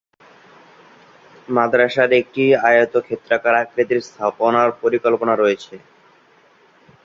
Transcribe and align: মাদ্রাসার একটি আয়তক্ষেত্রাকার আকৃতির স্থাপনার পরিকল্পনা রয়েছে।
মাদ্রাসার 1.47 2.09
একটি 2.21 2.43
আয়তক্ষেত্রাকার 2.63 3.53
আকৃতির 3.61 3.99
স্থাপনার 4.07 4.69
পরিকল্পনা 4.81 5.33
রয়েছে। 5.35 5.75